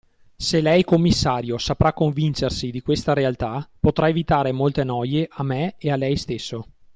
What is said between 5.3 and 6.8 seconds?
me e a lei stesso.